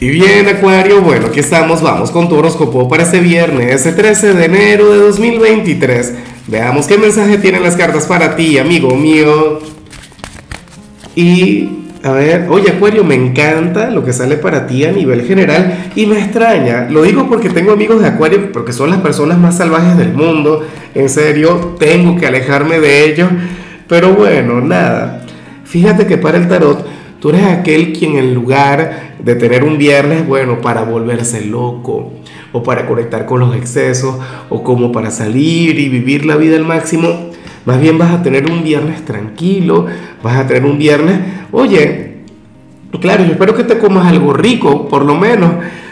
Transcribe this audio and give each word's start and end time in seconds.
Y 0.00 0.10
bien, 0.10 0.46
Acuario, 0.46 1.02
bueno, 1.02 1.26
aquí 1.26 1.40
estamos, 1.40 1.82
vamos 1.82 2.12
con 2.12 2.28
tu 2.28 2.36
horóscopo 2.36 2.88
para 2.88 3.02
este 3.02 3.18
viernes, 3.18 3.74
ese 3.74 3.90
13 3.90 4.32
de 4.32 4.44
enero 4.44 4.92
de 4.92 4.98
2023. 4.98 6.14
Veamos 6.46 6.86
qué 6.86 6.96
mensaje 6.96 7.36
tienen 7.38 7.64
las 7.64 7.74
cartas 7.74 8.06
para 8.06 8.36
ti, 8.36 8.58
amigo 8.58 8.94
mío. 8.94 9.58
Y, 11.16 11.68
a 12.04 12.12
ver, 12.12 12.46
oye, 12.48 12.70
Acuario, 12.70 13.02
me 13.02 13.16
encanta 13.16 13.90
lo 13.90 14.04
que 14.04 14.12
sale 14.12 14.36
para 14.36 14.68
ti 14.68 14.84
a 14.84 14.92
nivel 14.92 15.26
general 15.26 15.90
y 15.96 16.06
me 16.06 16.20
extraña. 16.20 16.86
Lo 16.88 17.02
digo 17.02 17.28
porque 17.28 17.50
tengo 17.50 17.72
amigos 17.72 18.00
de 18.00 18.06
Acuario, 18.06 18.52
porque 18.52 18.72
son 18.72 18.90
las 18.90 19.00
personas 19.00 19.36
más 19.36 19.56
salvajes 19.56 19.98
del 19.98 20.12
mundo. 20.12 20.64
En 20.94 21.08
serio, 21.08 21.74
tengo 21.80 22.16
que 22.16 22.28
alejarme 22.28 22.78
de 22.78 23.04
ellos. 23.04 23.30
Pero 23.88 24.14
bueno, 24.14 24.60
nada. 24.60 25.24
Fíjate 25.64 26.06
que 26.06 26.18
para 26.18 26.38
el 26.38 26.46
tarot 26.46 26.86
Tú 27.20 27.30
eres 27.30 27.44
aquel 27.46 27.92
quien 27.92 28.16
en 28.16 28.32
lugar 28.32 29.16
de 29.18 29.34
tener 29.34 29.64
un 29.64 29.76
viernes, 29.76 30.24
bueno, 30.24 30.60
para 30.60 30.82
volverse 30.82 31.44
loco, 31.44 32.12
o 32.52 32.62
para 32.62 32.86
conectar 32.86 33.26
con 33.26 33.40
los 33.40 33.56
excesos, 33.56 34.16
o 34.48 34.62
como 34.62 34.92
para 34.92 35.10
salir 35.10 35.80
y 35.80 35.88
vivir 35.88 36.24
la 36.24 36.36
vida 36.36 36.56
al 36.56 36.64
máximo, 36.64 37.30
más 37.64 37.80
bien 37.80 37.98
vas 37.98 38.12
a 38.12 38.22
tener 38.22 38.48
un 38.48 38.62
viernes 38.62 39.04
tranquilo, 39.04 39.86
vas 40.22 40.36
a 40.36 40.46
tener 40.46 40.64
un 40.64 40.78
viernes, 40.78 41.18
oye, 41.50 42.18
claro, 43.00 43.24
yo 43.24 43.32
espero 43.32 43.52
que 43.52 43.64
te 43.64 43.78
comas 43.78 44.06
algo 44.06 44.32
rico, 44.32 44.86
por 44.86 45.04
lo 45.04 45.16
menos, 45.16 45.50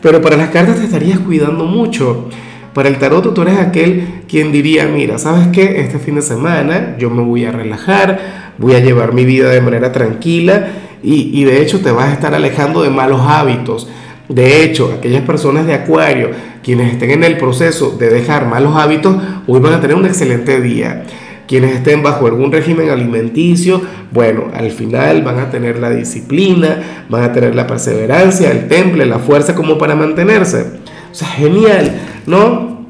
pero 0.00 0.22
para 0.22 0.36
las 0.36 0.50
cartas 0.50 0.78
te 0.78 0.84
estarías 0.84 1.18
cuidando 1.18 1.64
mucho. 1.64 2.28
Para 2.74 2.88
el 2.88 2.98
tarot 2.98 3.34
tú 3.34 3.42
eres 3.42 3.58
aquel 3.58 4.22
quien 4.28 4.52
diría, 4.52 4.86
mira, 4.86 5.18
¿sabes 5.18 5.48
qué? 5.48 5.80
Este 5.80 5.98
fin 5.98 6.14
de 6.14 6.22
semana 6.22 6.94
yo 6.96 7.10
me 7.10 7.22
voy 7.22 7.44
a 7.44 7.50
relajar, 7.50 8.54
voy 8.56 8.74
a 8.74 8.78
llevar 8.78 9.14
mi 9.14 9.24
vida 9.24 9.48
de 9.50 9.60
manera 9.60 9.90
tranquila 9.90 10.68
y, 11.02 11.44
de 11.44 11.62
hecho 11.62 11.80
te 11.80 11.90
vas 11.90 12.10
a 12.10 12.12
estar 12.12 12.34
alejando 12.34 12.82
de 12.82 12.90
malos 12.90 13.20
hábitos. 13.22 13.88
De 14.28 14.62
hecho, 14.62 14.92
aquellas 14.92 15.22
personas 15.22 15.66
de 15.66 15.74
Acuario, 15.74 16.30
quienes 16.62 16.92
estén 16.92 17.10
en 17.10 17.24
el 17.24 17.38
proceso 17.38 17.96
de 17.98 18.10
dejar 18.10 18.46
malos 18.46 18.76
hábitos, 18.76 19.16
hoy 19.46 19.60
van 19.60 19.74
a 19.74 19.80
tener 19.80 19.96
un 19.96 20.04
excelente 20.04 20.60
día. 20.60 21.04
Quienes 21.46 21.76
estén 21.76 22.02
bajo 22.02 22.26
algún 22.26 22.52
régimen 22.52 22.90
alimenticio, 22.90 23.80
bueno, 24.10 24.48
al 24.52 24.70
final 24.70 25.22
van 25.22 25.38
a 25.38 25.50
tener 25.50 25.78
la 25.78 25.88
disciplina, 25.88 27.06
van 27.08 27.22
a 27.22 27.32
tener 27.32 27.54
la 27.54 27.66
perseverancia, 27.66 28.50
el 28.50 28.68
temple, 28.68 29.06
la 29.06 29.18
fuerza 29.18 29.54
como 29.54 29.78
para 29.78 29.94
mantenerse. 29.94 30.66
O 31.10 31.14
sea, 31.14 31.28
genial, 31.28 31.98
¿no? 32.26 32.86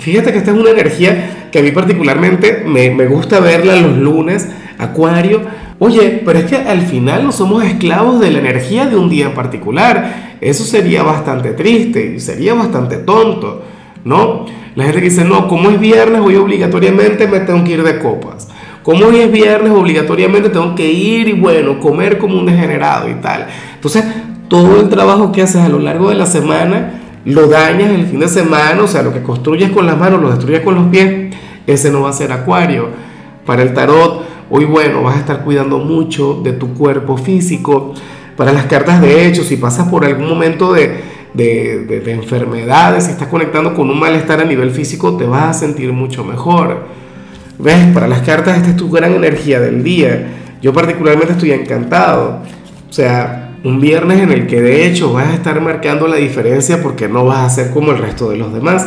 Fíjate 0.00 0.32
que 0.32 0.38
esta 0.38 0.50
es 0.50 0.58
una 0.58 0.70
energía 0.70 1.33
que 1.54 1.60
a 1.60 1.62
mí 1.62 1.70
particularmente 1.70 2.64
me, 2.66 2.90
me 2.90 3.06
gusta 3.06 3.38
verla 3.38 3.76
los 3.76 3.96
lunes, 3.96 4.48
Acuario, 4.76 5.42
Oye, 5.78 6.20
pero 6.24 6.40
es 6.40 6.46
que 6.46 6.56
al 6.56 6.80
final 6.80 7.22
no 7.22 7.30
somos 7.30 7.62
esclavos 7.62 8.18
de 8.18 8.32
la 8.32 8.40
energía 8.40 8.86
de 8.86 8.96
un 8.96 9.08
día 9.08 9.32
particular. 9.34 10.36
Eso 10.40 10.64
sería 10.64 11.04
bastante 11.04 11.50
triste 11.50 12.14
y 12.16 12.18
sería 12.18 12.54
bastante 12.54 12.96
tonto, 12.96 13.62
¿no? 14.04 14.46
La 14.74 14.82
gente 14.82 15.00
dice, 15.00 15.24
no, 15.24 15.46
como 15.46 15.70
es 15.70 15.78
viernes, 15.78 16.20
hoy 16.20 16.34
obligatoriamente 16.34 17.28
me 17.28 17.38
tengo 17.38 17.62
que 17.62 17.72
ir 17.72 17.84
de 17.84 18.00
copas. 18.00 18.48
Como 18.82 19.06
hoy 19.06 19.18
es 19.18 19.30
viernes, 19.30 19.70
obligatoriamente 19.70 20.48
tengo 20.48 20.74
que 20.74 20.90
ir 20.90 21.28
y 21.28 21.34
bueno, 21.34 21.78
comer 21.78 22.18
como 22.18 22.36
un 22.36 22.46
degenerado 22.46 23.08
y 23.08 23.14
tal. 23.14 23.46
Entonces, 23.76 24.04
todo 24.48 24.80
el 24.80 24.88
trabajo 24.88 25.30
que 25.30 25.42
haces 25.42 25.62
a 25.62 25.68
lo 25.68 25.78
largo 25.78 26.08
de 26.08 26.16
la 26.16 26.26
semana 26.26 27.00
lo 27.24 27.46
dañas 27.46 27.90
el 27.90 28.06
fin 28.06 28.20
de 28.20 28.28
semana, 28.28 28.82
o 28.82 28.86
sea, 28.86 29.02
lo 29.02 29.12
que 29.12 29.22
construyes 29.22 29.70
con 29.70 29.86
las 29.86 29.98
manos 29.98 30.20
lo 30.20 30.30
destruyes 30.30 30.60
con 30.60 30.74
los 30.74 30.88
pies, 30.88 31.33
ese 31.66 31.90
no 31.90 32.02
va 32.02 32.10
a 32.10 32.12
ser 32.12 32.32
acuario. 32.32 32.88
Para 33.44 33.62
el 33.62 33.74
tarot, 33.74 34.24
Hoy, 34.50 34.66
bueno, 34.66 35.02
vas 35.02 35.16
a 35.16 35.20
estar 35.20 35.42
cuidando 35.42 35.78
mucho 35.78 36.40
de 36.44 36.52
tu 36.52 36.74
cuerpo 36.74 37.16
físico. 37.16 37.94
Para 38.36 38.52
las 38.52 38.66
cartas 38.66 39.00
de 39.00 39.26
hecho, 39.26 39.42
si 39.42 39.56
pasas 39.56 39.88
por 39.88 40.04
algún 40.04 40.28
momento 40.28 40.72
de, 40.72 41.00
de, 41.32 41.84
de, 41.86 42.12
enfermedades, 42.12 43.04
si 43.04 43.12
estás 43.12 43.28
conectando 43.28 43.74
con 43.74 43.88
un 43.88 43.98
malestar 43.98 44.40
a 44.40 44.44
nivel 44.44 44.70
físico, 44.70 45.16
te 45.16 45.24
vas 45.24 45.44
a 45.44 45.54
sentir 45.54 45.92
mucho 45.92 46.24
mejor. 46.24 46.86
¿Ves? 47.58 47.86
Para 47.94 48.06
las 48.06 48.20
cartas, 48.20 48.58
esta 48.58 48.70
es 48.70 48.76
tu 48.76 48.90
gran 48.90 49.14
energía 49.14 49.60
del 49.60 49.82
día. 49.82 50.26
Yo 50.60 50.72
particularmente 50.72 51.32
estoy 51.32 51.52
encantado. 51.52 52.42
O 52.88 52.92
sea, 52.92 53.56
un 53.64 53.80
viernes 53.80 54.20
en 54.20 54.30
el 54.30 54.46
que 54.46 54.60
de 54.60 54.86
hecho 54.86 55.12
vas 55.14 55.28
a 55.28 55.34
estar 55.34 55.58
marcando 55.62 56.06
la 56.06 56.16
diferencia 56.16 56.82
porque 56.82 57.08
no 57.08 57.24
vas 57.24 57.40
a 57.40 57.48
ser 57.48 57.70
como 57.70 57.92
el 57.92 57.98
resto 57.98 58.28
de 58.28 58.36
los 58.36 58.52
demás. 58.52 58.86